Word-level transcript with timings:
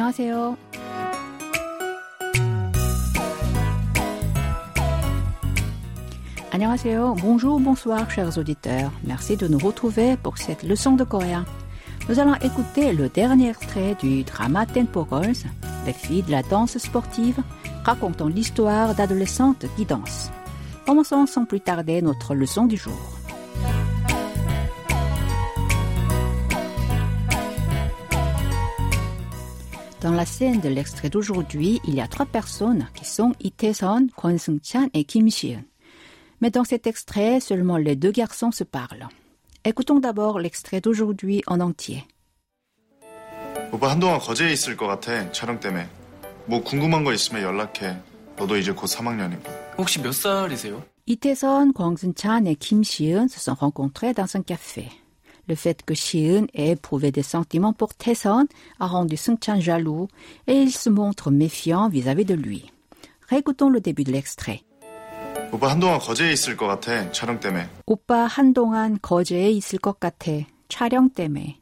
안녕하세요. 0.00 0.56
안녕하세요. 6.50 7.16
Bonjour, 7.20 7.60
bonsoir, 7.60 8.10
chers 8.10 8.38
auditeurs. 8.38 8.90
Merci 9.04 9.36
de 9.36 9.46
nous 9.46 9.58
retrouver 9.58 10.16
pour 10.16 10.38
cette 10.38 10.62
leçon 10.62 10.92
de 10.92 11.04
coréen. 11.04 11.44
Nous 12.08 12.18
allons 12.18 12.36
écouter 12.36 12.92
le 12.92 13.08
dernier 13.08 13.50
extrait 13.50 13.94
du 14.00 14.22
drama 14.22 14.64
Tempo 14.64 15.06
Girls, 15.10 15.44
les 15.84 15.92
filles 15.92 16.22
de 16.22 16.30
la 16.30 16.42
danse 16.42 16.78
sportive, 16.78 17.42
racontant 17.84 18.28
l'histoire 18.28 18.94
d'adolescentes 18.94 19.66
qui 19.76 19.84
dansent. 19.84 20.30
Commençons 20.86 21.26
sans 21.26 21.44
plus 21.44 21.60
tarder 21.60 22.00
notre 22.00 22.34
leçon 22.34 22.66
du 22.66 22.76
jour. 22.76 23.18
Dans 30.00 30.12
la 30.12 30.26
scène 30.26 30.60
de 30.60 30.68
l'extrait 30.68 31.08
d'aujourd'hui, 31.08 31.80
il 31.86 31.94
y 31.94 32.00
a 32.00 32.06
trois 32.06 32.26
personnes 32.26 32.86
qui 32.94 33.04
sont 33.04 33.32
Lee 33.40 33.52
Tae-son, 33.52 34.08
Kwon 34.14 34.38
Seung-chan 34.38 34.88
et 34.94 35.04
Kim 35.04 35.30
Si-eun. 35.30 35.64
Mais 36.40 36.50
dans 36.50 36.64
cet 36.64 36.86
extrait, 36.86 37.40
seulement 37.40 37.76
les 37.76 37.96
deux 37.96 38.10
garçons 38.12 38.52
se 38.52 38.64
parlent. 38.64 39.08
Écoutons 39.64 39.98
d'abord 39.98 40.38
l'extrait 40.38 40.80
d'aujourd'hui 40.80 41.42
en 41.46 41.60
entier. 41.60 42.04
오빠 43.72 43.90
한동안 43.90 44.20
거제에 44.20 44.52
있을 44.52 44.76
것 44.76 44.86
같아 44.86 45.32
촬영 45.32 45.58
때문에 45.58 45.88
뭐 46.46 46.62
궁금한 46.62 47.02
거 47.02 47.12
있으면 47.12 47.42
연락해 47.42 47.96
너도 48.36 48.56
이제 48.56 48.72
곧 48.72 48.86
3학년이고 48.86 49.42
혹시 49.78 50.00
몇 50.00 50.12
살이세요? 50.12 50.84
Lee 51.08 51.16
Tae-son, 51.16 51.72
Kwon 51.72 51.96
Seung-chan 51.96 52.44
et 52.46 52.56
Kim 52.56 52.84
Si-eun 52.84 53.28
se 53.28 53.40
sont 53.40 53.54
rencontrés 53.54 54.12
dans 54.12 54.36
un 54.36 54.42
café. 54.42 54.90
Le 55.50 55.54
fait 55.54 55.82
que 55.84 55.94
Si-eun 55.94 56.46
ait 56.54 56.72
éprouvé 56.72 57.12
des 57.12 57.22
sentiments 57.22 57.72
pour 57.72 57.94
Tae-son 57.94 58.46
a 58.80 58.86
rendu 58.86 59.16
Seung-chan 59.16 59.60
jaloux 59.60 60.08
et 60.46 60.54
il 60.54 60.72
se 60.72 60.90
montre 60.90 61.30
méfiant 61.30 61.88
vis-à-vis 61.88 62.24
de 62.24 62.34
lui. 62.34 62.72
Réécoutons 63.28 63.70
le 63.70 63.80
début 63.80 64.04
de 64.04 64.12
l'extrait. 64.12 64.62
오빠 65.52 65.68
한동안 65.68 66.00
거제에 66.00 66.32
있을 66.32 66.56
것 66.56 66.66
같아 66.66 67.10
촬영 67.12 67.38
때문에 67.38 67.68
오빠 67.86 68.26
한동안 68.26 68.98
거제에 69.00 69.50
있을 69.50 69.78
것 69.78 70.00
같아. 70.00 70.32
촬영 70.68 71.08
때문에. 71.10 71.60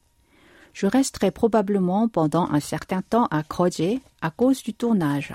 Je 0.73 0.87
resterai 0.87 1.31
probablement 1.31 2.09
pendant 2.09 2.51
un 2.51 2.61
certain 2.61 3.03
temps 3.03 3.29
à 3.31 3.43
Koje 3.45 4.01
à 4.21 4.31
cause 4.31 4.63
du 4.63 4.75
tournage. 4.75 5.33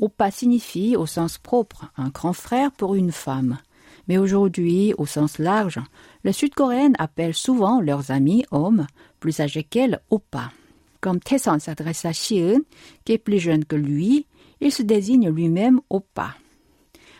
Oppa 0.00 0.30
signifie 0.30 0.96
au 0.96 1.06
sens 1.06 1.38
propre 1.38 1.86
un 1.96 2.08
grand 2.08 2.32
frère 2.32 2.72
pour 2.72 2.96
une 2.96 3.12
femme. 3.12 3.58
Mais 4.07 4.17
aujourd'hui, 4.17 4.93
au 4.97 5.05
sens 5.05 5.37
large, 5.37 5.79
les 6.23 6.33
Sud-Coréennes 6.33 6.95
appellent 6.99 7.33
souvent 7.33 7.81
leurs 7.81 8.11
amis 8.11 8.45
hommes, 8.51 8.87
plus 9.19 9.39
âgés 9.39 9.63
qu'elles, 9.63 10.01
oppa. 10.09 10.51
Comme 10.99 11.19
Taeson 11.19 11.59
s'adresse 11.59 12.05
à 12.05 12.13
Shiun, 12.13 12.61
qui 13.05 13.13
est 13.13 13.17
plus 13.17 13.39
jeune 13.39 13.65
que 13.65 13.75
lui, 13.75 14.25
il 14.59 14.71
se 14.71 14.83
désigne 14.83 15.29
lui-même 15.29 15.81
oppa. 15.89 16.35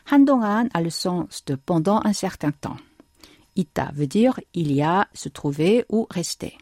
Handongan 0.10 0.70
a 0.74 0.82
le 0.82 0.90
sens 0.90 1.44
de 1.46 1.56
pendant 1.56 2.02
un 2.04 2.14
certain 2.14 2.52
temps. 2.52 2.78
Ita 3.56 3.92
veut 3.94 4.08
dire 4.08 4.40
il 4.54 4.72
y 4.72 4.82
a, 4.82 5.08
se 5.14 5.30
trouver 5.30 5.86
ou 5.90 6.08
rester. 6.10 6.58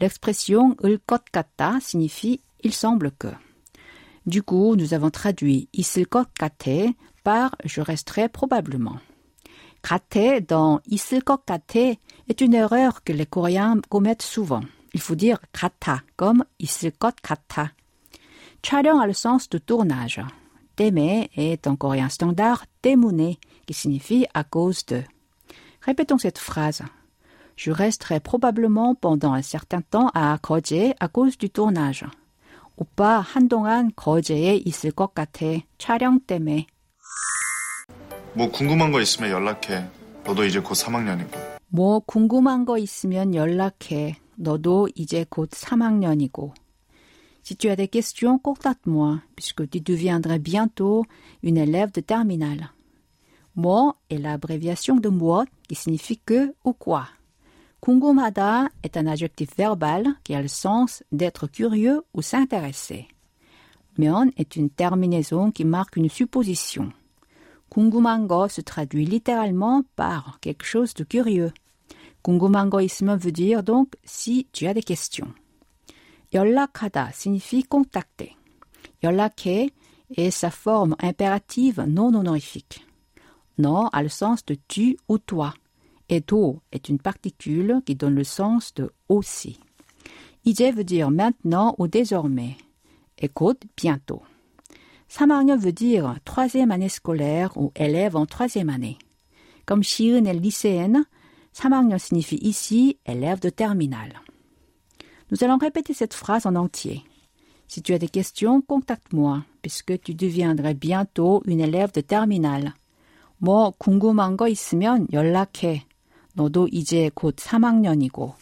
L'expression 0.00 0.76
ulkotkata 0.82 1.78
signifie 1.80 2.40
il 2.62 2.72
semble 2.72 3.12
que. 3.12 3.28
Du 4.26 4.42
coup, 4.42 4.74
nous 4.76 4.94
avons 4.94 5.10
traduit 5.10 5.68
isilkot 5.72 6.24
kate 6.38 6.94
par 7.22 7.54
je 7.64 7.80
resterai 7.80 8.28
probablement 8.28 8.98
같아 9.83 10.39
dans 10.39 10.81
있을 10.85 11.21
것 11.21 11.45
같아 11.45 11.79
est 11.79 12.41
une 12.41 12.53
erreur 12.53 13.03
que 13.03 13.13
les 13.13 13.25
Coréens 13.25 13.81
commettent 13.89 14.21
souvent. 14.21 14.63
Il 14.93 15.01
faut 15.01 15.15
dire 15.15 15.39
같아 15.51 16.03
comme 16.17 16.43
있을 16.59 16.91
것 16.91 17.15
같아. 17.21 17.73
촬영 18.61 18.99
a 18.99 19.05
le 19.05 19.13
sens 19.13 19.49
de 19.49 19.59
tournage. 19.59 20.21
때문에 20.75 21.29
est 21.37 21.67
en 21.67 21.75
coréen 21.75 22.09
standard 22.09 22.65
때문에 22.81 23.37
qui 23.65 23.73
signifie 23.73 24.25
à 24.33 24.43
cause 24.43 24.85
de. 24.85 25.03
Répétons 25.81 26.17
cette 26.17 26.39
phrase. 26.39 26.83
Je 27.55 27.71
resterai 27.71 28.19
probablement 28.19 28.95
pendant 28.95 29.33
un 29.33 29.41
certain 29.41 29.81
temps 29.81 30.09
à 30.13 30.37
거제 30.41 30.95
à 30.99 31.07
cause 31.07 31.37
du 31.37 31.49
tournage. 31.49 32.05
오빠 32.77 33.19
한동안 33.19 33.91
거제에 33.95 34.55
있을 34.65 34.91
것 34.91 35.13
같아. 35.13 35.45
촬영 35.77 36.19
때문에. 36.21 36.65
뭐 38.33 38.51
궁금한 38.51 38.91
거 38.91 39.01
있으면 39.01 39.31
연락해 39.31 39.85
너도 40.25 40.43
이제 40.45 40.59
곧 40.59 40.73
3학년이고 40.73 41.59
뭐 41.71 41.99
궁금한 41.99 42.65
거 42.65 42.79
있으면 42.79 43.35
연락해. 43.35 44.17
너도 44.35 44.89
이제 44.95 45.25
곧 45.29 45.51
3학년이고. 45.51 46.53
Si 47.43 47.55
tu 47.55 47.69
as 47.69 47.75
des 47.75 47.87
questions, 47.87 48.39
contacte-moi, 48.41 49.21
puisque 49.35 49.69
tu 49.69 49.79
deviendrais 49.79 50.39
bientôt 50.39 51.05
une 51.43 51.57
élève 51.57 51.91
de 51.91 52.01
terminale. 52.01 52.69
뭐 53.55 53.95
est 54.09 54.17
l'abréviation 54.17 54.95
de 54.95 55.09
moi 55.09 55.45
qui 55.67 55.75
signifie 55.75 56.17
que 56.25 56.53
ou 56.63 56.73
quoi. 56.73 57.05
궁금하다 57.81 58.69
est 58.83 58.97
un 58.97 59.05
adjectif 59.05 59.55
verbal 59.55 60.15
qui 60.23 60.33
a 60.33 60.41
le 60.41 60.47
sens 60.47 61.03
d'être 61.11 61.47
curieux 61.47 62.01
ou 62.13 62.21
s'intéresser. 62.21 63.07
면 63.97 64.31
est 64.37 64.55
une 64.55 64.69
terminaison 64.69 65.51
qui 65.51 65.65
marque 65.65 65.97
une 65.97 66.09
supposition. 66.09 66.91
궁금한 67.73 68.27
거 68.27 68.47
se 68.47 68.61
traduit 68.61 69.05
littéralement 69.05 69.83
par 69.95 70.39
quelque 70.41 70.65
chose 70.65 70.93
de 70.93 71.03
curieux. 71.03 71.51
궁금한 72.21 72.69
거 72.69 72.81
있으면 72.81 73.17
veut 73.19 73.31
dire 73.31 73.63
donc 73.63 73.93
si 74.03 74.47
tu 74.51 74.67
as 74.67 74.73
des 74.73 74.81
questions. 74.81 75.31
연락하다 76.33 77.11
signifie 77.11 77.63
contacter. 77.63 78.35
연락해 79.03 79.69
est 80.17 80.31
sa 80.31 80.49
forme 80.49 80.95
impérative 80.99 81.81
non 81.87 82.13
honorifique. 82.13 82.85
Non 83.57 83.87
a 83.87 84.01
le 84.01 84.09
sens 84.09 84.43
de 84.45 84.55
tu 84.67 84.97
ou 85.07 85.17
toi. 85.17 85.53
Et 86.09 86.21
도 86.21 86.61
est 86.71 86.89
une 86.89 86.97
particule 86.97 87.81
qui 87.85 87.95
donne 87.95 88.15
le 88.15 88.23
sens 88.23 88.73
de 88.73 88.91
aussi. 89.09 89.59
이제 90.43 90.71
veut 90.71 90.83
dire 90.83 91.11
maintenant 91.11 91.75
ou 91.77 91.87
désormais. 91.87 92.57
Et 93.19 93.29
곧 93.29 93.59
bientôt. 93.77 94.23
3학년 95.13 95.57
veut 95.57 95.71
dire 95.71 96.15
troisième 96.23 96.71
année 96.71 96.89
scolaire 96.89 97.57
ou 97.57 97.71
élève 97.75 98.15
en 98.15 98.25
troisième 98.25 98.69
année. 98.69 98.97
Comme 99.65 99.83
시은 99.83 100.25
est 100.25 100.33
lycéenne, 100.33 101.05
3학년 101.55 101.97
signifie 101.97 102.39
ici 102.41 102.97
élève 103.05 103.39
de 103.39 103.49
terminale. 103.49 104.21
Nous 105.31 105.43
allons 105.43 105.57
répéter 105.57 105.93
cette 105.93 106.13
phrase 106.13 106.45
en 106.45 106.55
entier. 106.55 107.03
Si 107.67 107.81
tu 107.83 107.93
as 107.93 107.99
des 107.99 108.07
questions, 108.07 108.61
contacte-moi, 108.61 109.43
puisque 109.61 109.99
tu 110.01 110.15
deviendrais 110.15 110.73
bientôt 110.73 111.43
une 111.45 111.59
élève 111.59 111.91
de 111.91 112.01
terminale. 112.01 112.73
뭐 113.41 113.71
궁금한 113.77 114.35
거 114.35 114.47
있으면 114.47 115.07
연락해. 115.11 115.85
너도 116.35 116.67
이제 116.71 117.09
곧 117.13 117.35
3학년이고. 117.35 118.33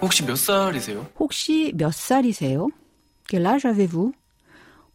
혹시 0.00 0.24
몇 0.24 0.36
살이세요? 0.36 1.06
혹시 1.18 1.72
몇 1.76 1.92
살이세요? 1.92 2.68
Quel 3.28 3.46
âge 3.46 3.66
avez-vous? 3.66 4.12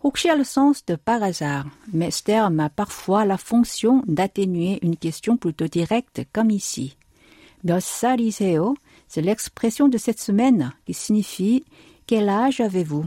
Rouxi 0.02 0.30
a 0.30 0.36
le 0.36 0.44
sens 0.44 0.84
de 0.86 0.96
par 0.96 1.22
hasard, 1.22 1.66
mais 1.92 2.10
ce 2.10 2.22
terme 2.22 2.60
a 2.60 2.70
parfois 2.70 3.26
la 3.26 3.36
fonction 3.36 4.02
d'atténuer 4.06 4.78
une 4.80 4.96
question 4.96 5.36
plutôt 5.36 5.68
directe, 5.68 6.22
comme 6.32 6.50
ici. 6.50 6.96
Myosariseo, 7.64 8.76
c'est 9.08 9.20
l'expression 9.20 9.88
de 9.88 9.98
cette 9.98 10.20
semaine 10.20 10.72
qui 10.86 10.94
signifie 10.94 11.64
quel 12.06 12.30
âge 12.30 12.60
avez-vous? 12.60 13.04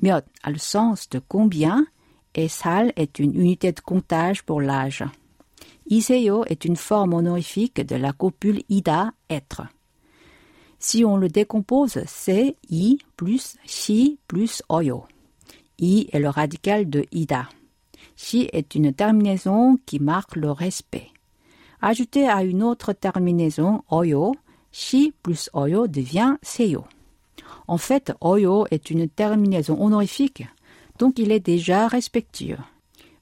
Myot 0.00 0.24
a 0.42 0.50
le 0.50 0.58
sens 0.58 1.08
de 1.10 1.20
combien 1.20 1.86
et 2.34 2.48
sal 2.48 2.92
est 2.96 3.18
une 3.18 3.34
unité 3.38 3.72
de 3.72 3.80
comptage 3.80 4.42
pour 4.42 4.60
l'âge. 4.60 5.04
Iseo 5.88 6.44
est 6.46 6.64
une 6.64 6.76
forme 6.76 7.12
honorifique 7.12 7.80
de 7.80 7.96
la 7.96 8.12
copule 8.12 8.62
ida, 8.68 9.12
être. 9.28 9.62
Si 10.78 11.04
on 11.04 11.16
le 11.16 11.28
décompose, 11.28 12.00
c'est 12.06 12.56
i 12.70 12.98
plus 13.16 13.56
shi 13.66 14.18
plus 14.26 14.62
oyo 14.68 15.04
i 15.78 16.08
est 16.12 16.18
le 16.18 16.28
radical 16.28 16.88
de 16.88 17.04
ida. 17.12 17.48
Si 18.16 18.48
est 18.52 18.74
une 18.74 18.92
terminaison 18.92 19.78
qui 19.86 19.98
marque 19.98 20.36
le 20.36 20.50
respect. 20.50 21.08
Ajouté 21.80 22.28
à 22.28 22.44
une 22.44 22.62
autre 22.62 22.92
terminaison 22.92 23.82
oyo, 23.90 24.34
si 24.72 25.12
plus 25.22 25.50
oyo 25.52 25.86
devient 25.86 26.36
seyo. 26.42 26.84
En 27.66 27.78
fait, 27.78 28.12
oyo 28.20 28.66
est 28.70 28.90
une 28.90 29.08
terminaison 29.08 29.80
honorifique, 29.80 30.44
donc 30.98 31.18
il 31.18 31.32
est 31.32 31.40
déjà 31.40 31.88
respectueux. 31.88 32.58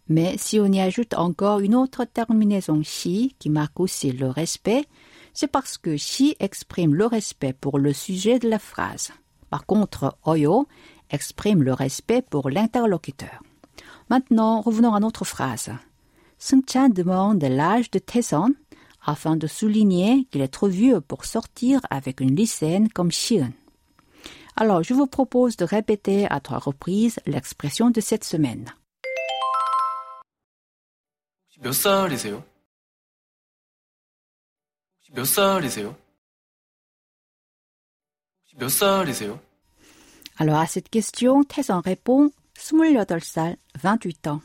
Mais 0.08 0.36
si 0.36 0.60
on 0.60 0.66
y 0.66 0.80
ajoute 0.80 1.14
encore 1.14 1.60
une 1.60 1.74
autre 1.74 2.04
terminaison 2.04 2.82
si 2.84 3.34
qui 3.38 3.50
marque 3.50 3.80
aussi 3.80 4.12
le 4.12 4.28
respect, 4.28 4.84
c'est 5.32 5.46
parce 5.46 5.78
que 5.78 5.96
si 5.96 6.36
exprime 6.40 6.94
le 6.94 7.06
respect 7.06 7.52
pour 7.52 7.78
le 7.78 7.92
sujet 7.92 8.38
de 8.38 8.48
la 8.48 8.58
phrase. 8.58 9.12
Par 9.48 9.66
contre, 9.66 10.16
oyo 10.24 10.66
exprime 11.11 11.63
le 11.63 11.73
respect 11.73 12.21
pour 12.21 12.49
l'interlocuteur. 12.49 13.41
Maintenant, 14.09 14.61
revenons 14.61 14.93
à 14.93 14.99
notre 14.99 15.25
phrase. 15.25 15.71
Seung-chan 16.39 16.89
demande 16.89 17.43
l'âge 17.43 17.91
de 17.91 17.99
Taeson 17.99 18.53
afin 19.05 19.35
de 19.37 19.47
souligner 19.47 20.25
qu'il 20.31 20.41
est 20.41 20.47
trop 20.49 20.67
vieux 20.67 21.01
pour 21.01 21.25
sortir 21.25 21.79
avec 21.89 22.19
une 22.19 22.35
lycéenne 22.35 22.89
comme 22.89 23.11
Shion. 23.11 23.53
Alors, 24.55 24.83
je 24.83 24.93
vous 24.93 25.07
propose 25.07 25.55
de 25.55 25.65
répéter 25.65 26.29
à 26.29 26.39
trois 26.39 26.59
reprises 26.59 27.19
l'expression 27.25 27.89
de 27.89 28.01
cette 28.01 28.23
semaine. 28.23 28.65
혹시 31.57 31.61
몇 31.61 31.73
살이세요? 31.73 32.43
혹시 34.99 35.11
몇 35.13 35.25
살이세요? 35.25 35.95
혹시 38.43 38.55
몇 38.57 38.69
살이세요? 38.69 39.39
Alors 40.42 40.58
à 40.58 40.66
cette 40.66 40.88
question, 40.88 41.44
Taizan 41.44 41.82
répond 41.82 42.32
28살, 42.58 43.54
28 43.80 44.26
ans. 44.26 44.40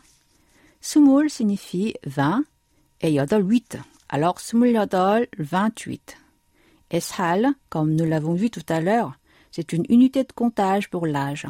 20 0.95 1.27
signifie 1.27 1.95
20 2.05 2.43
et 3.01 3.13
yodol 3.13 3.43
8. 3.49 3.79
Alors 4.07 4.37
28, 4.39 5.27
28. 5.39 6.17
Et 6.91 6.99
sal, 6.99 7.47
comme 7.69 7.95
nous 7.95 8.05
l'avons 8.05 8.35
vu 8.35 8.51
tout 8.51 8.61
à 8.69 8.79
l'heure, 8.79 9.17
c'est 9.49 9.73
une 9.73 9.85
unité 9.89 10.23
de 10.23 10.31
comptage 10.31 10.87
pour 10.91 11.07
l'âge. 11.07 11.47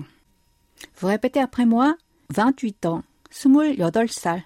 Vous 0.95 1.07
répétez 1.07 1.41
après 1.41 1.65
moi 1.65 1.97
28 2.33 2.85
ans, 2.85 3.03
28 3.44 4.13
살. 4.13 4.44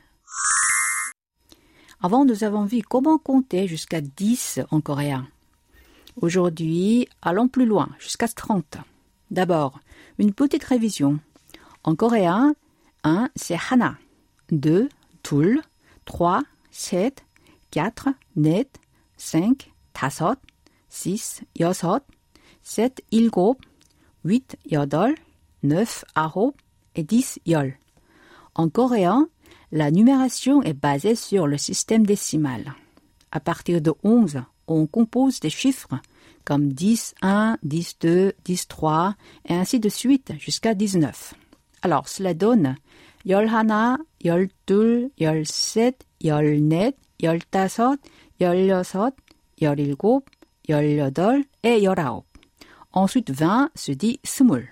Avant, 2.01 2.25
nous 2.25 2.43
avons 2.43 2.65
vu 2.65 2.81
comment 2.81 3.19
compter 3.19 3.67
jusqu'à 3.67 4.01
10 4.01 4.61
en 4.71 4.81
coréen. 4.81 5.27
Aujourd'hui, 6.19 7.07
allons 7.21 7.47
plus 7.47 7.67
loin, 7.67 7.89
jusqu'à 7.99 8.27
30. 8.27 8.79
D'abord, 9.31 9.79
une 10.19 10.33
petite 10.33 10.63
révision. 10.63 11.19
En 11.83 11.95
coréen, 11.95 12.53
1 13.03 13.29
c'est 13.35 13.57
hana, 13.71 13.97
2 14.51 14.89
tul, 15.23 15.61
3 16.05 16.41
set, 16.69 17.25
4 17.71 18.09
net, 18.35 18.79
5 19.17 19.71
tasot, 19.93 20.35
6 20.89 21.41
yosot, 21.57 22.01
7 22.61 23.01
ilgo, 23.11 23.57
8 24.25 24.57
yodol, 24.69 25.15
9 25.63 26.05
aro. 26.15 26.53
Et 26.93 27.03
10 27.03 27.39
yol. 27.45 27.77
En 28.53 28.67
coréen, 28.67 29.29
la 29.71 29.91
numération 29.91 30.61
est 30.61 30.73
basée 30.73 31.15
sur 31.15 31.47
le 31.47 31.57
système 31.57 32.05
décimal. 32.05 32.75
À 33.31 33.39
partir 33.39 33.79
de 33.79 33.93
11, 34.03 34.41
on 34.67 34.87
compose 34.87 35.39
des 35.39 35.49
chiffres 35.49 36.01
comme 36.45 36.73
10, 36.73 37.15
10, 37.63 37.97
2, 38.01 38.33
10, 38.45 38.67
3, 38.67 39.15
et 39.47 39.53
ainsi 39.53 39.79
de 39.79 39.89
suite 39.89 40.33
jusqu'à 40.39 40.73
19. 40.73 41.33
Alors, 41.81 42.07
cela 42.07 42.33
donne 42.33 42.75
11, 43.25 43.47
12, 44.67 45.09
17, 45.17 46.05
14, 46.21 46.93
15, 47.19 47.37
16, 47.67 47.97
17, 48.39 49.15
18 50.67 51.45
et 51.63 51.79
19. 51.79 52.25
Ensuite, 52.93 53.31
20 53.31 53.69
se 53.75 53.91
dit 53.93 54.19
smul. 54.23 54.69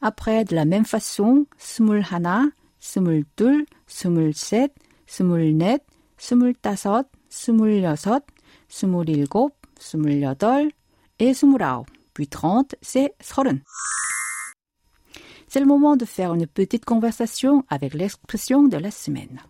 Après, 0.00 0.44
de 0.44 0.54
la 0.54 0.64
même 0.64 0.84
façon, 0.84 1.46
smul 1.58 2.04
hana, 2.10 2.44
smul 2.80 3.24
tul, 3.36 3.64
smul 3.86 4.34
set, 4.34 4.72
smul 5.06 5.54
net, 5.56 5.82
smul 6.18 6.54
tasot, 6.54 7.06
smul 7.30 7.80
yosot, 7.80 8.24
smul 8.68 9.08
ilgop, 9.08 9.54
smul 9.78 10.12
yodol, 10.12 10.70
섯, 11.19 11.33
스물여섯, 11.33 11.33
스물일곱, 11.33 11.33
스물여덟 11.33 11.33
et 11.33 11.33
스물아홉. 11.33 11.87
Puis 12.13 12.27
30, 12.27 12.75
c'est 12.81 13.13
서른. 13.21 13.61
C'est 15.47 15.59
le 15.59 15.65
moment 15.65 15.97
de 15.97 16.05
faire 16.05 16.33
une 16.33 16.47
petite 16.47 16.85
conversation 16.85 17.63
avec 17.69 17.93
l'expression 17.93 18.63
de 18.67 18.77
la 18.77 18.91
semaine. 18.91 19.41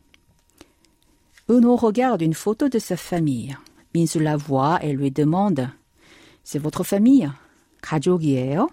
Uno 1.48 1.76
regarde 1.76 2.22
une 2.22 2.34
photo 2.34 2.70
de 2.70 2.80
sa 2.80 2.98
famille. 2.98 3.56
Minsu 3.94 4.20
la 4.20 4.38
voit 4.38 4.84
et 4.84 4.94
lui 4.94 5.12
demande 5.12 5.70
C'est 6.44 6.60
votre 6.60 6.84
famille 6.84 7.30
가족이에요? 7.82 8.70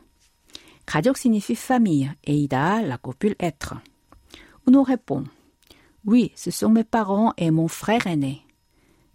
가족 0.86 1.18
signifie 1.18 1.54
famille 1.54 2.10
et 2.24 2.34
ida 2.34 2.80
la 2.82 2.96
copule 2.98 3.36
être. 3.40 3.74
Uno 4.66 4.82
répond 4.82 5.24
Oui, 6.04 6.32
ce 6.34 6.50
sont 6.50 6.70
mes 6.70 6.84
parents 6.84 7.34
et 7.36 7.50
mon 7.50 7.68
frère 7.68 8.06
aîné. 8.06 8.44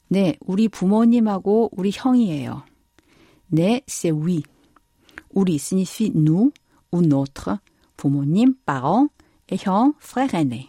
네, 0.09 0.37
우리 0.45 0.67
부모님하고 0.67 1.71
우리 1.71 1.91
형이에요. 1.91 2.63
네, 3.51 3.83
c'est 3.87 4.11
oui. 4.11 4.43
우리 5.33 5.57
signifie 5.59 6.11
nous 6.13 6.51
ou 6.91 7.01
notre, 7.01 7.57
부모님, 7.97 8.55
parents, 8.65 9.09
et 9.49 9.57
형, 9.57 9.93
frère 9.99 10.33
aîné. 10.35 10.67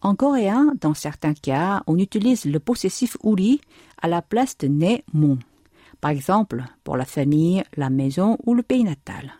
En 0.00 0.16
coréen, 0.16 0.74
dans 0.80 0.94
certains 0.94 1.34
cas, 1.34 1.82
on 1.86 1.98
utilise 1.98 2.44
le 2.44 2.58
possessif 2.58 3.16
uri 3.22 3.60
à 4.00 4.08
la 4.08 4.20
place 4.20 4.58
de 4.58 4.66
né, 4.66 5.04
mon. 5.12 5.38
Par 6.00 6.10
exemple, 6.10 6.64
pour 6.82 6.96
la 6.96 7.04
famille, 7.04 7.62
la 7.76 7.88
maison 7.88 8.36
ou 8.44 8.54
le 8.54 8.62
pays 8.62 8.82
natal. 8.82 9.32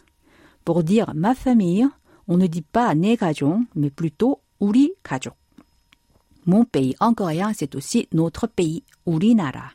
Pour 0.65 0.85
dire 0.85 1.13
ma 1.15 1.35
famille, 1.35 1.89
on 2.29 2.37
ne 2.37 2.47
dit 2.47 2.63
pas 2.63 2.95
né 2.95 3.17
가족, 3.17 3.59
mais 3.75 3.91
plutôt 3.91 4.41
우리 4.61 4.93
가족. 5.03 5.35
Mon 6.47 6.65
pays 6.65 6.97
en 7.01 7.15
coréen, 7.15 7.53
c'est 7.55 7.75
aussi 7.75 8.09
notre 8.13 8.47
pays, 8.47 8.85
우리나라. 9.07 9.73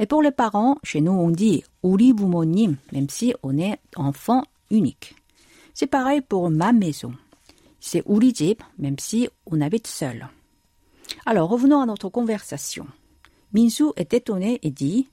Et 0.00 0.06
pour 0.06 0.22
les 0.22 0.30
parents, 0.30 0.78
chez 0.84 1.00
nous, 1.00 1.12
on 1.12 1.30
dit 1.30 1.64
우리 1.82 2.12
부모님, 2.12 2.76
même 2.92 3.08
si 3.08 3.34
on 3.42 3.58
est 3.58 3.78
enfant 3.96 4.42
unique. 4.70 5.14
C'est 5.74 5.86
pareil 5.86 6.20
pour 6.20 6.50
ma 6.50 6.72
maison. 6.72 7.12
C'est 7.80 8.02
우리 8.06 8.32
집, 8.32 8.62
même 8.78 8.98
si 8.98 9.28
on 9.46 9.60
habite 9.60 9.86
seul. 9.86 10.28
Alors, 11.24 11.48
revenons 11.48 11.80
à 11.80 11.86
notre 11.86 12.08
conversation. 12.08 12.86
Minsu 13.52 13.84
est 13.96 14.12
étonné 14.12 14.58
et 14.62 14.70
dit 14.70 15.08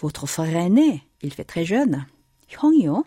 Votre 0.00 0.26
frère 0.26 0.56
aîné, 0.56 1.02
il 1.22 1.32
fait 1.32 1.44
très 1.44 1.64
jeune. 1.64 2.04
형이요? 2.48 3.04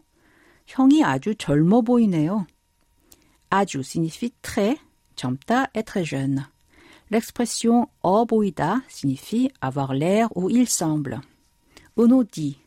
형이 0.65 1.03
아주 1.03 1.35
젊어 1.35 1.81
보이네요. 1.81 2.47
아주 3.49 3.83
signifie 3.83 4.33
très, 4.41 4.77
젊다 5.15 5.67
est 5.75 5.83
très 5.83 6.03
jeune. 6.03 6.47
L'expression 7.11 7.87
어 8.01 8.25
보이다 8.25 8.81
signifie 8.89 9.49
avoir 9.61 9.93
l'air 9.93 10.27
ou 10.35 10.49
il 10.49 10.67
semble. 10.67 11.21
Ono 11.97 12.23
dit 12.23 12.57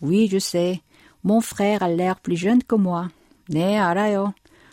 Oui, 0.00 0.28
je 0.28 0.38
sais, 0.38 0.80
mon 1.22 1.40
frère 1.40 1.82
a 1.82 1.88
l'air 1.88 2.20
plus 2.20 2.36
jeune 2.36 2.62
que 2.62 2.74
moi. 2.74 3.08
네, 3.48 3.76
알아요. 3.76 4.32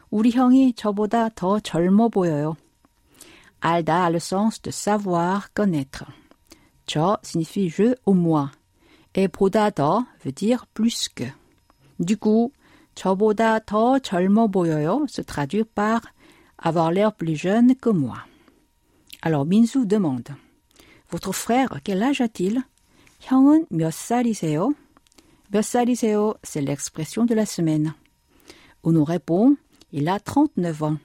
우리 0.09 0.31
형이 0.31 0.73
저보다 0.73 1.29
더 1.29 1.59
젊어 1.59 2.09
보여요. 2.09 2.55
알다 3.59 4.05
a 4.05 4.11
le 4.11 4.19
sens 4.19 4.61
de 4.61 4.71
savoir, 4.71 5.53
connaître. 5.53 6.05
저 6.85 7.17
signifie 7.23 7.69
je 7.69 7.95
ou 8.05 8.13
moi. 8.13 8.51
Et 9.13 9.27
보다 9.27 9.71
더 9.71 10.05
veut 10.23 10.31
dire 10.31 10.65
plus 10.73 11.09
que. 11.09 11.25
Du 11.99 12.17
coup, 12.17 12.51
저보다 12.95 13.59
더 13.59 13.99
젊어 13.99 14.47
보여요 14.47 15.05
se 15.07 15.21
traduit 15.21 15.65
par 15.65 16.01
avoir 16.57 16.91
l'air 16.91 17.13
plus 17.13 17.35
jeune 17.35 17.75
que 17.75 17.89
moi. 17.89 18.19
Alors 19.21 19.45
Minsu 19.45 19.85
demande 19.85 20.29
Votre 21.09 21.33
frère, 21.33 21.79
quel 21.83 22.03
âge 22.03 22.21
a-t-il 22.21 22.63
형은 23.21 23.65
몇 23.69 23.91
살이세요? 23.91 24.73
몇 25.51 25.63
살이세요? 25.63 26.35
C'est 26.43 26.61
l'expression 26.61 27.25
de 27.25 27.35
la 27.35 27.45
semaine. 27.45 27.93
On 28.83 28.91
nous 28.91 29.05
répond 29.05 29.57
Il 29.91 30.09
a 30.09 30.19
39 30.19 30.83
ans. 30.83 30.97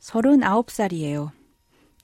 39살이에요. 0.00 1.30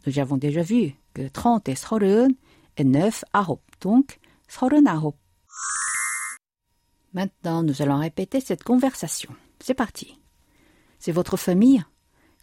Nous 0.07 0.19
avons 0.19 0.37
déjà 0.37 0.63
vu 0.63 0.95
que 1.15 1.29
30 1.29 1.69
est 1.69 1.75
30 1.75 2.33
et 2.77 2.85
9 2.85 3.25
아홉. 3.33 3.61
Donc 3.81 4.19
39. 4.49 5.15
Maintenant, 7.13 7.63
nous 7.63 7.81
allons 7.81 7.99
répéter 7.99 8.41
cette 8.41 8.65
conversation. 8.65 9.35
C'est 9.61 9.75
parti. 9.75 10.19
C'est 10.99 11.13
votre 11.13 11.37
famille? 11.37 11.83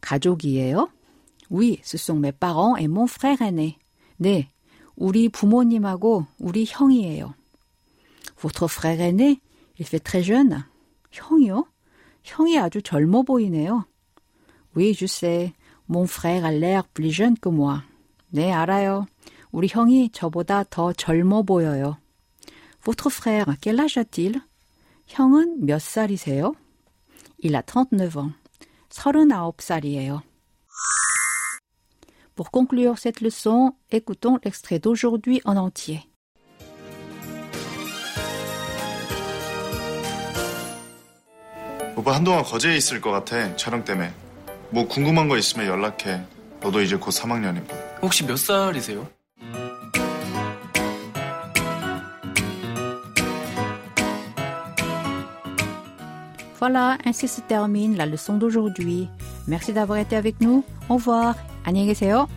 가족이에요? 0.02 0.90
Oui, 1.50 1.80
ce 1.84 1.98
sont 1.98 2.16
mes 2.16 2.32
parents 2.32 2.78
et 2.78 2.88
mon 2.88 3.08
frère 3.08 3.42
aîné. 3.42 3.78
네, 4.18 4.50
우리 4.96 5.30
부모님하고 5.30 6.26
우리 6.40 6.66
형이에요. 6.66 7.34
Votre 8.40 8.68
frère 8.68 9.00
aîné, 9.02 9.42
il 9.78 9.86
fait 9.86 10.00
très 10.00 10.24
jeune. 10.24 10.64
형이요? 11.12 11.66
형이 12.24 12.58
아주 12.60 12.82
젊어 12.82 13.24
보이네요. 13.24 13.86
Oui, 14.76 14.94
je 14.94 15.06
sais. 15.06 15.54
Mon 15.90 16.06
frère 16.08 16.46
a 16.46 16.52
l'air 16.52 16.88
plus 16.88 17.12
jeune 17.12 17.38
que 17.38 17.50
moi. 17.50 17.82
네, 18.30 18.52
알아요. 18.52 19.08
우리 19.52 19.68
형이 19.68 20.12
저보다 20.12 20.64
더 20.64 20.94
젊어 20.94 21.44
보여요. 21.44 21.98
Votre 22.84 23.10
frère, 23.12 23.58
quel 23.62 23.80
âge 23.80 23.98
a-t-il? 23.98 24.42
형은 25.08 25.66
몇 25.66 25.82
살이세요? 25.82 26.56
Il 27.44 27.56
a 27.56 27.62
39 27.62 28.18
ans. 28.18 28.34
39살이에요. 28.90 30.22
Pour 32.36 32.50
conclure 32.50 32.98
cette 32.98 33.22
leçon, 33.22 33.74
écoutons 33.92 34.40
l'extrait 34.44 34.80
d'aujourd'hui 34.80 35.42
en 35.44 35.58
entier. 35.58 36.02
오빠 41.97 42.15
한동안 42.15 42.45
거제에 42.45 42.77
있을 42.77 43.01
것 43.01 43.11
같아 43.11 43.57
촬영 43.57 43.83
때문에 43.83 44.13
뭐 44.71 44.87
궁금한 44.87 45.29
거 45.29 45.39
있으면 45.39 45.67
연락해 45.67 46.21
너도 46.61 46.83
이제 46.83 46.97
곧 46.97 47.11
3학년이고 47.11 47.67
혹시 48.03 48.25
몇 48.27 48.37
살이세요? 48.37 49.09
Voilà, 56.59 56.99
ainsi 57.05 57.29
se 57.29 57.43
termine 57.43 57.97
la 57.97 58.07
leçon 58.07 58.39
d'aujourd'hui. 58.39 59.09
Merci 59.47 59.73
d'avoir 59.73 59.99
été 59.99 60.17
avec 60.17 60.41
nous. 60.41 60.65
Au 60.89 60.97
revoir. 60.97 61.35
안녕히 61.65 61.87
계세요. 61.87 62.29